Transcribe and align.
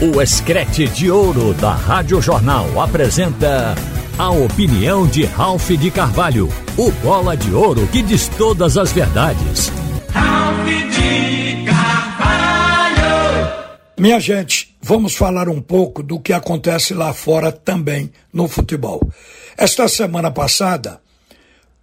O 0.00 0.22
Escrete 0.22 0.86
de 0.86 1.10
Ouro 1.10 1.52
da 1.54 1.72
Rádio 1.72 2.22
Jornal 2.22 2.80
apresenta 2.80 3.74
a 4.16 4.30
opinião 4.30 5.08
de 5.08 5.24
Ralph 5.24 5.70
de 5.70 5.90
Carvalho, 5.90 6.48
o 6.76 6.92
bola 7.02 7.36
de 7.36 7.52
ouro 7.52 7.84
que 7.88 8.00
diz 8.00 8.28
todas 8.28 8.78
as 8.78 8.92
verdades. 8.92 9.72
Ralph 10.10 10.68
de 10.68 11.64
Carvalho! 11.66 13.00
Minha 13.98 14.20
gente, 14.20 14.76
vamos 14.80 15.16
falar 15.16 15.48
um 15.48 15.60
pouco 15.60 16.00
do 16.00 16.20
que 16.20 16.32
acontece 16.32 16.94
lá 16.94 17.12
fora 17.12 17.50
também 17.50 18.12
no 18.32 18.46
futebol. 18.46 19.00
Esta 19.56 19.88
semana 19.88 20.30
passada, 20.30 21.00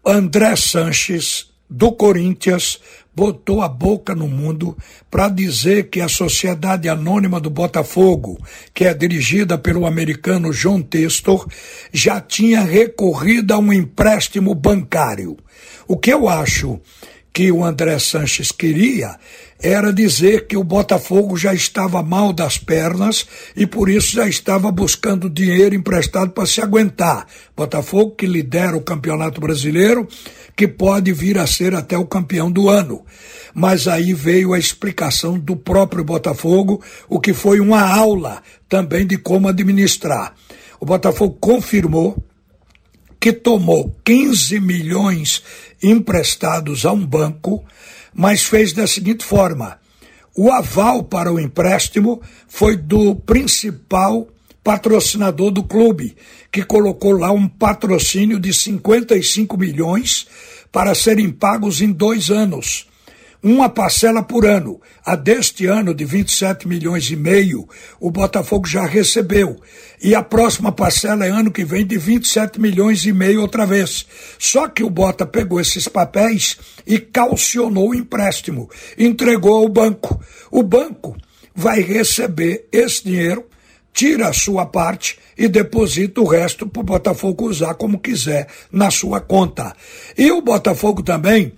André 0.05 0.55
Sanches, 0.55 1.47
do 1.69 1.91
Corinthians, 1.91 2.79
botou 3.15 3.61
a 3.61 3.69
boca 3.69 4.13
no 4.13 4.27
mundo 4.27 4.77
para 5.09 5.29
dizer 5.29 5.89
que 5.89 6.01
a 6.01 6.07
Sociedade 6.07 6.89
Anônima 6.89 7.39
do 7.39 7.49
Botafogo, 7.49 8.37
que 8.73 8.83
é 8.83 8.93
dirigida 8.93 9.57
pelo 9.57 9.85
americano 9.85 10.51
John 10.51 10.81
Testor, 10.81 11.47
já 11.93 12.19
tinha 12.19 12.61
recorrido 12.61 13.53
a 13.53 13.57
um 13.57 13.71
empréstimo 13.71 14.53
bancário. 14.53 15.37
O 15.87 15.97
que 15.97 16.11
eu 16.11 16.27
acho 16.27 16.79
que 17.35 17.51
o 17.51 17.65
André 17.65 17.99
Sanches 17.99 18.49
queria 18.49 19.17
era 19.61 19.91
dizer 19.91 20.47
que 20.47 20.55
o 20.55 20.63
Botafogo 20.63 21.35
já 21.35 21.53
estava 21.53 22.01
mal 22.01 22.31
das 22.31 22.57
pernas 22.57 23.27
e 23.53 23.67
por 23.67 23.89
isso 23.89 24.13
já 24.13 24.25
estava 24.25 24.71
buscando 24.71 25.29
dinheiro 25.29 25.75
emprestado 25.75 26.31
para 26.31 26.45
se 26.45 26.61
aguentar. 26.61 27.27
Botafogo 27.53 28.11
que 28.11 28.25
lidera 28.25 28.77
o 28.77 28.81
Campeonato 28.81 29.41
Brasileiro, 29.41 30.07
que 30.55 30.65
pode 30.65 31.11
vir 31.11 31.37
a 31.37 31.45
ser 31.45 31.75
até 31.75 31.97
o 31.97 32.05
campeão 32.05 32.49
do 32.49 32.69
ano. 32.69 33.05
Mas 33.53 33.85
aí 33.85 34.13
veio 34.13 34.53
a 34.53 34.59
explicação 34.59 35.37
do 35.37 35.57
próprio 35.57 36.05
Botafogo, 36.05 36.81
o 37.09 37.19
que 37.19 37.33
foi 37.33 37.59
uma 37.59 37.81
aula 37.81 38.41
também 38.69 39.05
de 39.05 39.17
como 39.17 39.49
administrar. 39.49 40.33
O 40.79 40.85
Botafogo 40.85 41.37
confirmou 41.41 42.15
que 43.25 43.33
tomou 43.33 43.91
15 44.03 44.59
milhões 44.59 45.41
emprestados 45.81 46.85
a 46.85 46.91
um 46.91 47.03
banco 47.03 47.65
mas 48.13 48.43
fez 48.43 48.71
da 48.71 48.85
seguinte 48.85 49.25
forma: 49.25 49.79
o 50.37 50.51
aval 50.51 51.01
para 51.01 51.33
o 51.33 51.39
empréstimo 51.39 52.21
foi 52.47 52.77
do 52.77 53.15
principal 53.15 54.27
patrocinador 54.63 55.49
do 55.49 55.63
clube, 55.63 56.15
que 56.51 56.61
colocou 56.61 57.13
lá 57.13 57.31
um 57.31 57.47
patrocínio 57.47 58.39
de 58.39 58.53
55 58.53 59.57
milhões 59.57 60.27
para 60.71 60.93
serem 60.93 61.31
pagos 61.31 61.81
em 61.81 61.91
dois 61.91 62.29
anos 62.29 62.85
uma 63.45 63.69
parcela 63.69 64.23
por 64.23 64.43
ano. 64.43 64.81
A 65.05 65.15
deste 65.15 65.67
ano, 65.67 65.93
de 65.93 66.03
27 66.03 66.67
milhões 66.67 67.11
e 67.11 67.15
meio, 67.15 67.69
o 67.99 68.09
Botafogo 68.09 68.65
já 68.65 68.83
recebeu. 68.87 69.61
E 70.01 70.15
a 70.15 70.23
próxima 70.23 70.71
parcela 70.71 71.27
é 71.27 71.29
ano 71.29 71.51
que 71.51 71.63
vem 71.63 71.85
de 71.85 71.95
27 71.95 72.59
milhões 72.59 73.05
e 73.05 73.13
meio 73.13 73.41
outra 73.41 73.63
vez. 73.63 74.07
Só 74.39 74.67
que 74.67 74.83
o 74.83 74.89
Bota 74.89 75.27
pegou 75.27 75.61
esses 75.61 75.87
papéis 75.87 76.57
e 76.87 76.97
calcionou 76.97 77.91
o 77.91 77.95
empréstimo, 77.95 78.67
entregou 78.97 79.57
ao 79.57 79.69
banco. 79.69 80.19
O 80.49 80.63
banco 80.63 81.15
vai 81.53 81.81
receber 81.81 82.67
esse 82.71 83.03
dinheiro 83.03 83.45
tira 83.93 84.27
a 84.27 84.33
sua 84.33 84.65
parte 84.65 85.17
e 85.37 85.47
deposita 85.47 86.19
o 86.19 86.27
resto 86.27 86.67
para 86.67 86.81
o 86.81 86.83
Botafogo 86.83 87.47
usar 87.47 87.75
como 87.75 87.97
quiser 87.97 88.47
na 88.69 88.91
sua 88.91 89.21
conta. 89.21 89.73
E 90.17 90.29
o 90.31 90.41
Botafogo 90.41 91.01
também 91.01 91.53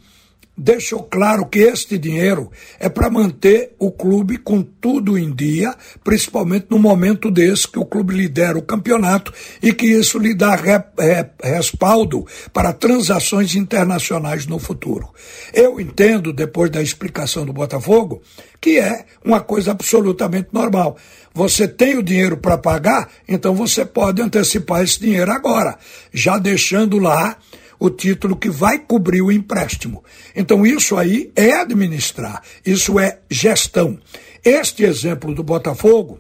deixou 0.57 1.03
claro 1.03 1.45
que 1.45 1.59
este 1.59 1.99
dinheiro 1.99 2.51
é 2.79 2.89
para 2.89 3.09
manter 3.09 3.75
o 3.77 3.91
clube 3.91 4.37
com 4.37 4.63
tudo 4.63 5.17
em 5.17 5.31
dia, 5.31 5.75
principalmente 6.03 6.65
no 6.69 6.79
momento 6.79 7.29
desse 7.29 7.67
que 7.67 7.77
o 7.77 7.85
clube 7.85 8.15
lidera 8.15 8.57
o 8.57 8.63
campeonato 8.63 9.31
e 9.61 9.71
que 9.71 9.85
isso 9.85 10.17
lhe 10.17 10.33
dá 10.33 10.55
re, 10.55 10.83
re, 10.97 11.29
respaldo 11.43 12.25
para 12.51 12.73
transações 12.73 13.53
internacionais 13.55 14.47
no 14.47 14.57
futuro. 14.57 15.07
Eu 15.53 15.79
entendo, 15.79 16.33
depois 16.33 16.71
da 16.71 16.81
explicação 16.81 17.45
do 17.45 17.53
Botafogo, 17.53 18.21
que 18.59 18.79
é 18.79 19.05
uma 19.23 19.39
coisa 19.39 19.71
absolutamente 19.71 20.49
normal. 20.51 20.97
Você 21.33 21.67
tem 21.67 21.95
o 21.97 22.03
dinheiro 22.03 22.37
para 22.37 22.57
pagar, 22.57 23.09
então 23.27 23.53
você 23.53 23.85
pode 23.85 24.21
antecipar 24.23 24.81
esse 24.81 24.99
dinheiro 24.99 25.31
agora, 25.31 25.77
já 26.11 26.39
deixando 26.39 26.97
lá 26.97 27.37
o 27.79 27.89
título 27.89 28.35
que 28.35 28.49
vai 28.49 28.79
cobrir 28.79 29.21
o 29.21 29.31
empréstimo. 29.31 30.03
Então, 30.35 30.65
isso 30.65 30.97
aí 30.97 31.31
é 31.35 31.53
administrar, 31.53 32.41
isso 32.65 32.99
é 32.99 33.19
gestão. 33.29 33.99
Este 34.43 34.83
exemplo 34.83 35.33
do 35.33 35.43
Botafogo, 35.43 36.19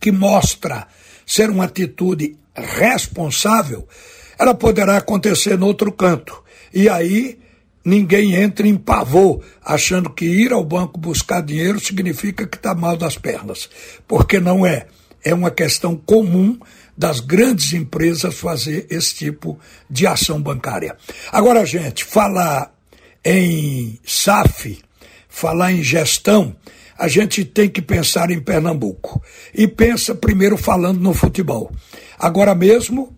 que 0.00 0.12
mostra 0.12 0.86
ser 1.26 1.50
uma 1.50 1.64
atitude 1.64 2.36
responsável, 2.54 3.88
ela 4.38 4.54
poderá 4.54 4.96
acontecer 4.96 5.58
no 5.58 5.66
outro 5.66 5.90
canto. 5.92 6.42
E 6.72 6.88
aí 6.88 7.38
ninguém 7.84 8.34
entra 8.34 8.66
em 8.66 8.76
pavor, 8.76 9.44
achando 9.62 10.10
que 10.10 10.24
ir 10.24 10.52
ao 10.52 10.64
banco 10.64 10.98
buscar 10.98 11.42
dinheiro 11.42 11.78
significa 11.78 12.46
que 12.46 12.56
está 12.56 12.74
mal 12.74 12.96
das 12.96 13.16
pernas. 13.16 13.68
Porque 14.08 14.40
não 14.40 14.64
é. 14.64 14.86
É 15.22 15.32
uma 15.32 15.50
questão 15.50 15.96
comum 15.96 16.58
das 16.96 17.20
grandes 17.20 17.72
empresas 17.72 18.34
fazer 18.34 18.86
esse 18.90 19.14
tipo 19.14 19.58
de 19.90 20.06
ação 20.06 20.40
bancária. 20.40 20.96
Agora, 21.32 21.64
gente, 21.64 22.04
falar 22.04 22.72
em 23.24 23.98
SAF, 24.04 24.80
falar 25.28 25.72
em 25.72 25.82
gestão, 25.82 26.54
a 26.96 27.08
gente 27.08 27.44
tem 27.44 27.68
que 27.68 27.82
pensar 27.82 28.30
em 28.30 28.40
Pernambuco. 28.40 29.22
E 29.52 29.66
pensa 29.66 30.14
primeiro 30.14 30.56
falando 30.56 31.00
no 31.00 31.12
futebol. 31.12 31.72
Agora 32.18 32.54
mesmo, 32.54 33.14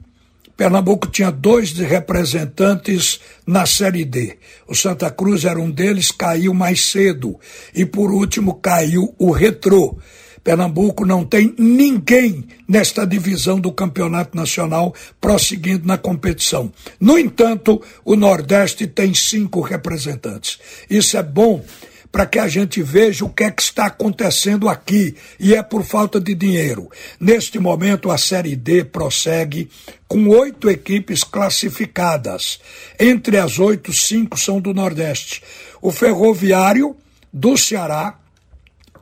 Pernambuco 0.56 1.08
tinha 1.08 1.30
dois 1.30 1.72
representantes 1.72 3.20
na 3.46 3.66
Série 3.66 4.04
D. 4.04 4.38
O 4.66 4.74
Santa 4.74 5.10
Cruz 5.10 5.44
era 5.44 5.60
um 5.60 5.70
deles, 5.70 6.10
caiu 6.10 6.54
mais 6.54 6.86
cedo. 6.86 7.38
E 7.74 7.84
por 7.84 8.10
último 8.10 8.54
caiu 8.54 9.14
o 9.18 9.30
Retrô. 9.30 9.98
Pernambuco 10.46 11.04
não 11.04 11.24
tem 11.24 11.52
ninguém 11.58 12.44
nesta 12.68 13.04
divisão 13.04 13.58
do 13.58 13.72
campeonato 13.72 14.36
nacional 14.36 14.94
prosseguindo 15.20 15.88
na 15.88 15.98
competição. 15.98 16.72
No 17.00 17.18
entanto, 17.18 17.82
o 18.04 18.14
Nordeste 18.14 18.86
tem 18.86 19.12
cinco 19.12 19.60
representantes. 19.60 20.60
Isso 20.88 21.16
é 21.16 21.22
bom 21.24 21.64
para 22.12 22.26
que 22.26 22.38
a 22.38 22.46
gente 22.46 22.80
veja 22.80 23.24
o 23.24 23.28
que 23.28 23.42
é 23.42 23.50
que 23.50 23.60
está 23.60 23.86
acontecendo 23.86 24.68
aqui, 24.68 25.16
e 25.40 25.52
é 25.52 25.64
por 25.64 25.82
falta 25.82 26.20
de 26.20 26.32
dinheiro. 26.32 26.88
Neste 27.18 27.58
momento, 27.58 28.08
a 28.08 28.16
Série 28.16 28.54
D 28.54 28.84
prossegue 28.84 29.68
com 30.06 30.28
oito 30.28 30.70
equipes 30.70 31.24
classificadas. 31.24 32.60
Entre 33.00 33.36
as 33.36 33.58
oito, 33.58 33.92
cinco 33.92 34.38
são 34.38 34.60
do 34.60 34.72
Nordeste. 34.72 35.42
O 35.82 35.90
Ferroviário, 35.90 36.96
do 37.32 37.56
Ceará, 37.56 38.16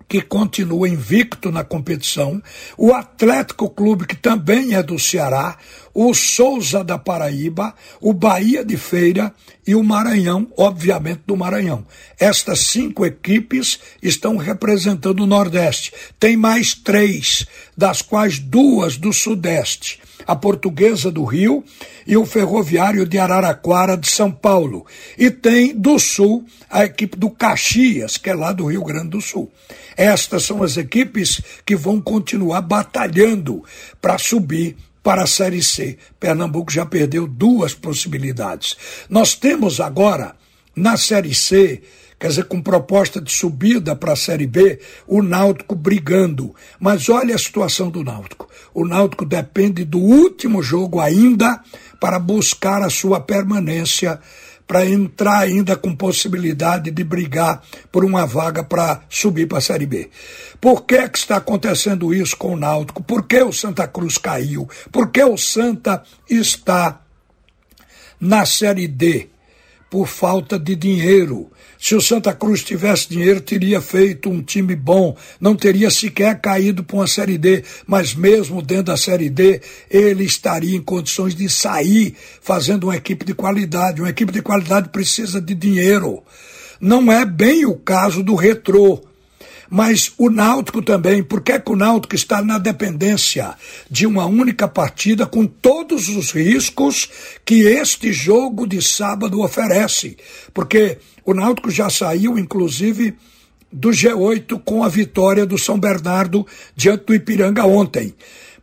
que 0.08 0.20
continua 0.20 0.88
invicto 0.88 1.50
na 1.50 1.64
competição, 1.64 2.42
o 2.76 2.92
Atlético 2.92 3.70
Clube, 3.70 4.06
que 4.06 4.16
também 4.16 4.74
é 4.74 4.82
do 4.82 4.98
Ceará, 4.98 5.56
o 5.92 6.12
Souza 6.12 6.84
da 6.84 6.98
Paraíba, 6.98 7.74
o 8.00 8.12
Bahia 8.12 8.64
de 8.64 8.76
Feira 8.76 9.32
e 9.66 9.74
o 9.74 9.82
Maranhão, 9.82 10.46
obviamente 10.56 11.22
do 11.26 11.36
Maranhão. 11.36 11.86
Estas 12.18 12.60
cinco 12.60 13.06
equipes 13.06 13.78
estão 14.02 14.36
representando 14.36 15.20
o 15.20 15.26
Nordeste. 15.26 15.92
Tem 16.18 16.36
mais 16.36 16.74
três, 16.74 17.46
das 17.76 18.02
quais 18.02 18.38
duas 18.38 18.96
do 18.96 19.12
Sudeste 19.12 20.03
a 20.26 20.34
Portuguesa 20.34 21.10
do 21.10 21.24
Rio 21.24 21.64
e 22.06 22.16
o 22.16 22.24
Ferroviário 22.24 23.06
de 23.06 23.18
Araraquara 23.18 23.96
de 23.96 24.08
São 24.08 24.30
Paulo. 24.30 24.86
E 25.18 25.30
tem 25.30 25.74
do 25.74 25.98
Sul 25.98 26.44
a 26.70 26.84
equipe 26.84 27.16
do 27.16 27.30
Caxias, 27.30 28.16
que 28.16 28.30
é 28.30 28.34
lá 28.34 28.52
do 28.52 28.66
Rio 28.66 28.84
Grande 28.84 29.10
do 29.10 29.20
Sul. 29.20 29.50
Estas 29.96 30.44
são 30.44 30.62
as 30.62 30.76
equipes 30.76 31.40
que 31.64 31.76
vão 31.76 32.00
continuar 32.00 32.62
batalhando 32.62 33.62
para 34.00 34.18
subir 34.18 34.76
para 35.02 35.24
a 35.24 35.26
Série 35.26 35.62
C. 35.62 35.98
Pernambuco 36.18 36.72
já 36.72 36.86
perdeu 36.86 37.26
duas 37.26 37.74
possibilidades. 37.74 38.76
Nós 39.08 39.34
temos 39.34 39.78
agora, 39.78 40.34
na 40.74 40.96
Série 40.96 41.34
C, 41.34 41.82
quer 42.24 42.28
dizer, 42.28 42.44
com 42.44 42.62
proposta 42.62 43.20
de 43.20 43.30
subida 43.30 43.94
para 43.94 44.14
a 44.14 44.16
Série 44.16 44.46
B, 44.46 44.80
o 45.06 45.20
Náutico 45.20 45.74
brigando. 45.74 46.54
Mas 46.80 47.10
olha 47.10 47.34
a 47.34 47.38
situação 47.38 47.90
do 47.90 48.02
Náutico. 48.02 48.48
O 48.72 48.86
Náutico 48.86 49.26
depende 49.26 49.84
do 49.84 49.98
último 49.98 50.62
jogo 50.62 51.00
ainda 51.00 51.60
para 52.00 52.18
buscar 52.18 52.80
a 52.80 52.88
sua 52.88 53.20
permanência 53.20 54.18
para 54.66 54.86
entrar 54.86 55.40
ainda 55.40 55.76
com 55.76 55.94
possibilidade 55.94 56.90
de 56.90 57.04
brigar 57.04 57.62
por 57.92 58.06
uma 58.06 58.24
vaga 58.24 58.64
para 58.64 59.02
subir 59.10 59.46
para 59.46 59.58
a 59.58 59.60
Série 59.60 59.84
B. 59.84 60.08
Por 60.58 60.84
que, 60.86 61.06
que 61.10 61.18
está 61.18 61.36
acontecendo 61.36 62.14
isso 62.14 62.38
com 62.38 62.54
o 62.54 62.56
Náutico? 62.56 63.02
Por 63.02 63.26
que 63.26 63.42
o 63.42 63.52
Santa 63.52 63.86
Cruz 63.86 64.16
caiu? 64.16 64.66
Por 64.90 65.10
que 65.10 65.22
o 65.22 65.36
Santa 65.36 66.02
está 66.26 67.02
na 68.18 68.46
Série 68.46 68.88
D? 68.88 69.33
Por 69.94 70.08
falta 70.08 70.58
de 70.58 70.74
dinheiro. 70.74 71.48
Se 71.78 71.94
o 71.94 72.00
Santa 72.00 72.32
Cruz 72.32 72.64
tivesse 72.64 73.08
dinheiro, 73.08 73.40
teria 73.40 73.80
feito 73.80 74.28
um 74.28 74.42
time 74.42 74.74
bom, 74.74 75.16
não 75.40 75.54
teria 75.54 75.88
sequer 75.88 76.40
caído 76.40 76.82
para 76.82 76.96
uma 76.96 77.06
Série 77.06 77.38
D, 77.38 77.62
mas 77.86 78.12
mesmo 78.12 78.60
dentro 78.60 78.86
da 78.86 78.96
Série 78.96 79.30
D, 79.30 79.60
ele 79.88 80.24
estaria 80.24 80.76
em 80.76 80.82
condições 80.82 81.32
de 81.32 81.48
sair 81.48 82.16
fazendo 82.40 82.88
uma 82.88 82.96
equipe 82.96 83.24
de 83.24 83.34
qualidade. 83.34 84.00
Uma 84.00 84.10
equipe 84.10 84.32
de 84.32 84.42
qualidade 84.42 84.88
precisa 84.88 85.40
de 85.40 85.54
dinheiro. 85.54 86.24
Não 86.80 87.12
é 87.12 87.24
bem 87.24 87.64
o 87.64 87.76
caso 87.76 88.24
do 88.24 88.34
Retrô 88.34 89.00
mas 89.68 90.12
o 90.18 90.30
Náutico 90.30 90.82
também, 90.82 91.22
porque 91.22 91.52
é 91.52 91.58
que 91.58 91.70
o 91.70 91.76
Náutico 91.76 92.14
está 92.14 92.42
na 92.42 92.58
dependência 92.58 93.54
de 93.90 94.06
uma 94.06 94.26
única 94.26 94.68
partida 94.68 95.26
com 95.26 95.46
todos 95.46 96.08
os 96.08 96.32
riscos 96.32 97.08
que 97.44 97.62
este 97.66 98.12
jogo 98.12 98.66
de 98.66 98.80
sábado 98.82 99.42
oferece? 99.42 100.16
Porque 100.52 100.98
o 101.24 101.34
Náutico 101.34 101.70
já 101.70 101.88
saiu, 101.88 102.38
inclusive, 102.38 103.14
do 103.72 103.90
G8 103.90 104.62
com 104.64 104.84
a 104.84 104.88
vitória 104.88 105.44
do 105.44 105.58
São 105.58 105.78
Bernardo 105.78 106.46
diante 106.76 107.06
do 107.06 107.14
Ipiranga 107.14 107.64
ontem. 107.64 108.14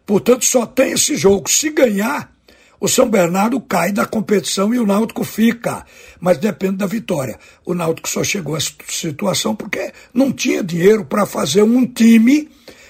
Portanto, 0.06 0.46
só 0.46 0.66
tem 0.66 0.94
esse 0.94 1.16
jogo. 1.16 1.50
Se 1.50 1.70
ganhar, 1.70 2.32
o 2.82 2.88
São 2.88 3.08
Bernardo 3.08 3.62
cai 3.62 3.92
da 3.92 4.08
competição 4.08 4.74
e 4.74 4.80
o 4.80 4.88
Náutico 4.88 5.24
fica, 5.24 5.86
mas 6.20 6.40
depende 6.40 6.78
da 6.78 6.88
vitória. 6.88 7.38
O 7.64 7.76
Náutico 7.76 8.10
só 8.10 8.24
chegou 8.24 8.56
a 8.56 8.60
situação 8.60 9.56
porque 9.56 9.94
não 10.12 10.32
tinha 10.32 10.64
dinheiro 10.64 11.06
para 11.06 11.28
fazer 11.28 11.62
um 11.62 11.86
time 11.86 12.50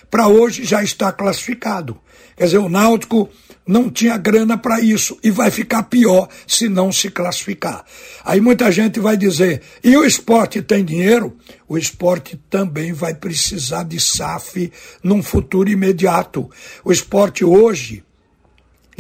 para 0.10 0.30
hoje 0.30 0.64
já 0.64 0.82
estar 0.82 1.12
classificado. 1.12 2.00
Quer 2.38 2.46
dizer, 2.46 2.60
o 2.60 2.70
Náutico 2.70 3.30
não 3.68 3.90
tinha 3.90 4.16
grana 4.16 4.58
para 4.58 4.80
isso 4.80 5.20
e 5.22 5.30
vai 5.30 5.52
ficar 5.52 5.84
pior 5.84 6.30
se 6.48 6.70
não 6.70 6.90
se 6.90 7.12
classificar. 7.12 7.84
Aí 8.24 8.40
muita 8.40 8.72
gente 8.72 8.98
vai 8.98 9.18
dizer: 9.18 9.62
e 9.84 9.98
o 9.98 10.06
esporte 10.06 10.62
tem 10.62 10.86
dinheiro? 10.86 11.36
O 11.68 11.78
esporte 11.78 12.40
também 12.50 12.94
vai 12.94 13.14
precisar 13.14 13.84
de 13.84 14.00
SAF 14.00 14.72
num 15.04 15.22
futuro 15.22 15.70
imediato. 15.70 16.50
O 16.82 16.94
esporte 16.94 17.44
hoje 17.44 18.06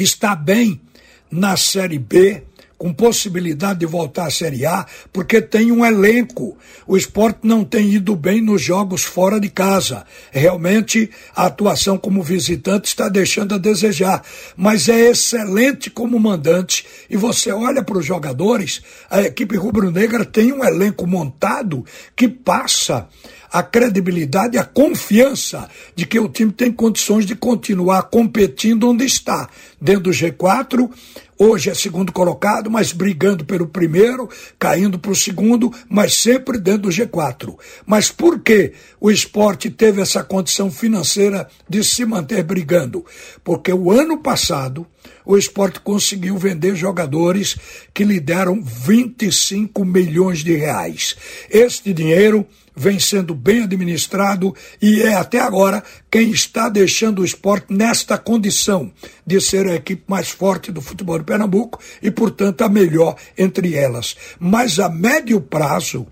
está 0.02 0.36
bem 0.36 0.82
na 1.30 1.56
Série 1.56 2.00
B, 2.00 2.44
com 2.82 2.92
possibilidade 2.92 3.82
de 3.82 3.86
voltar 3.86 4.26
à 4.26 4.32
Série 4.32 4.66
A, 4.66 4.88
porque 5.14 5.40
tem 5.40 5.72
um 5.72 5.86
elenco. 5.86 6.58
O 6.88 6.98
esporte 6.98 7.42
não 7.44 7.64
tem 7.64 7.94
ido 7.94 8.16
bem 8.16 8.42
nos 8.42 8.60
jogos 8.60 9.04
fora 9.04 9.40
de 9.40 9.50
casa. 9.50 10.04
Realmente, 10.32 11.08
a 11.36 11.46
atuação 11.46 11.96
como 11.96 12.24
visitante 12.24 12.88
está 12.88 13.08
deixando 13.08 13.54
a 13.54 13.60
desejar, 13.60 14.24
mas 14.58 14.90
é 14.90 15.12
excelente 15.12 15.92
como 15.92 16.20
mandante. 16.20 16.84
E 17.08 17.16
você 17.16 17.52
olha 17.52 17.84
para 17.84 18.00
os 18.00 18.06
jogadores, 18.06 18.82
a 19.12 19.22
equipe 19.22 19.56
rubro-negra 19.56 20.26
tem 20.26 20.52
um 20.52 20.66
elenco 20.66 21.06
montado 21.06 21.86
que 22.16 22.28
passa 22.28 23.08
a 23.52 23.62
credibilidade, 23.62 24.58
a 24.58 24.64
confiança 24.64 25.68
de 25.94 26.06
que 26.06 26.20
o 26.20 26.30
time 26.30 26.52
tem 26.52 26.72
condições 26.72 27.26
de 27.26 27.36
continuar 27.36 28.04
competindo 28.04 28.90
onde 28.90 29.04
está, 29.04 29.50
dentro 29.80 30.04
do 30.04 30.12
G4. 30.12 30.90
Hoje 31.38 31.70
é 31.70 31.74
segundo 31.74 32.14
colocado, 32.14 32.70
mas 32.70 32.94
brigando 32.94 33.44
pelo 33.44 33.68
primeiro, 33.68 34.30
caindo 34.58 34.98
para 34.98 35.12
o 35.12 35.16
segundo, 35.16 35.74
mas 35.90 36.14
sempre 36.14 36.60
dentro 36.60 36.84
do 36.84 36.90
G4. 36.90 37.58
Mas 37.86 38.10
por 38.10 38.40
que 38.40 38.74
o 39.00 39.12
esporte 39.12 39.70
teve 39.70 40.02
essa 40.02 40.24
condição 40.24 40.72
financeira 40.72 41.48
de 41.68 41.84
se 41.84 42.06
manter 42.06 42.44
brigando? 42.44 43.04
Porque 43.44 43.74
o 43.74 43.92
ano 43.92 44.20
passado 44.20 44.88
o 45.26 45.38
esporte 45.38 45.80
conseguiu 45.80 46.38
vender 46.38 46.76
jogadores 46.76 47.56
que 47.94 48.04
lhe 48.04 48.20
deram 48.20 48.62
25 48.62 49.84
milhões 49.86 50.44
de 50.44 50.56
reais. 50.56 51.16
Este 51.50 51.94
dinheiro 51.94 52.46
vem 52.76 53.00
sendo 53.00 53.36
bem 53.36 53.64
administrado 53.64 54.56
e 54.82 55.02
é 55.02 55.14
até 55.14 55.40
agora 55.40 55.84
quem 56.10 56.32
está 56.32 56.70
deixando 56.70 57.22
o 57.22 57.26
esporte 57.26 57.74
nesta 57.74 58.18
condição 58.18 58.92
de 59.26 59.40
ser 59.42 59.68
a 59.68 59.76
equipe 59.76 60.04
mais 60.08 60.30
forte 60.30 60.72
do 60.72 60.82
futebol 60.82 61.20
de 61.20 61.26
Pernambuco 61.26 61.80
e, 62.02 62.10
portanto, 62.10 62.62
a 62.62 62.70
melhor 62.70 63.16
entre 63.38 63.76
elas. 63.76 64.16
Mas 64.40 64.80
a 64.80 64.90
médio 64.90 65.42
prazo, 65.42 66.08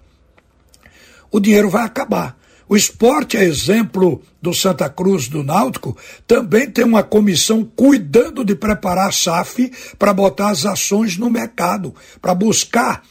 o 1.31 1.39
dinheiro 1.39 1.69
vai 1.69 1.83
acabar. 1.85 2.38
O 2.69 2.77
esporte, 2.77 3.35
é 3.35 3.43
exemplo 3.43 4.21
do 4.39 4.53
Santa 4.53 4.87
Cruz 4.87 5.27
do 5.27 5.43
Náutico, 5.43 5.97
também 6.27 6.69
tem 6.69 6.85
uma 6.85 7.01
comissão 7.01 7.63
cuidando 7.63 8.45
de 8.45 8.53
preparar 8.53 9.09
a 9.09 9.11
SAF 9.11 9.71
para 9.97 10.13
botar 10.13 10.49
as 10.51 10.67
ações 10.67 11.17
no 11.17 11.31
mercado, 11.31 11.95
para 12.21 12.35
buscar 12.35 13.01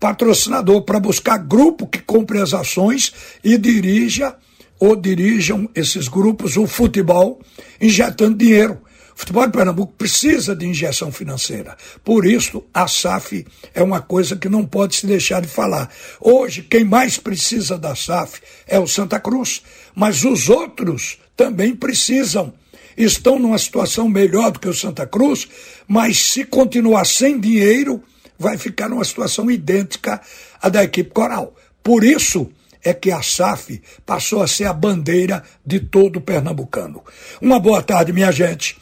patrocinador 0.00 0.82
para 0.82 0.98
buscar 0.98 1.38
grupo 1.38 1.86
que 1.86 2.00
compre 2.00 2.40
as 2.40 2.52
ações 2.52 3.12
e 3.44 3.56
dirija 3.56 4.34
ou 4.80 4.96
dirijam 4.96 5.70
esses 5.76 6.08
grupos 6.08 6.56
o 6.56 6.66
futebol 6.66 7.40
injetando 7.80 8.36
dinheiro. 8.36 8.80
Futebol 9.22 9.46
de 9.46 9.52
Pernambuco 9.52 9.92
precisa 9.96 10.56
de 10.56 10.66
injeção 10.66 11.12
financeira. 11.12 11.76
Por 12.02 12.26
isso, 12.26 12.64
a 12.74 12.88
SAF 12.88 13.46
é 13.72 13.80
uma 13.80 14.02
coisa 14.02 14.34
que 14.34 14.48
não 14.48 14.66
pode 14.66 14.96
se 14.96 15.06
deixar 15.06 15.40
de 15.40 15.46
falar. 15.46 15.88
Hoje, 16.20 16.60
quem 16.60 16.82
mais 16.82 17.18
precisa 17.18 17.78
da 17.78 17.94
SAF 17.94 18.40
é 18.66 18.80
o 18.80 18.86
Santa 18.88 19.20
Cruz, 19.20 19.62
mas 19.94 20.24
os 20.24 20.48
outros 20.48 21.18
também 21.36 21.72
precisam. 21.72 22.52
Estão 22.96 23.38
numa 23.38 23.58
situação 23.58 24.08
melhor 24.08 24.50
do 24.50 24.58
que 24.58 24.68
o 24.68 24.74
Santa 24.74 25.06
Cruz, 25.06 25.46
mas 25.86 26.18
se 26.18 26.44
continuar 26.44 27.06
sem 27.06 27.38
dinheiro, 27.38 28.02
vai 28.36 28.58
ficar 28.58 28.88
numa 28.88 29.04
situação 29.04 29.48
idêntica 29.48 30.20
à 30.60 30.68
da 30.68 30.82
equipe 30.82 31.10
coral. 31.10 31.54
Por 31.80 32.02
isso 32.02 32.50
é 32.82 32.92
que 32.92 33.12
a 33.12 33.22
SAF 33.22 33.80
passou 34.04 34.42
a 34.42 34.48
ser 34.48 34.64
a 34.64 34.72
bandeira 34.72 35.44
de 35.64 35.78
todo 35.78 36.16
o 36.16 36.20
pernambucano. 36.20 37.04
Uma 37.40 37.60
boa 37.60 37.80
tarde, 37.80 38.12
minha 38.12 38.32
gente. 38.32 38.81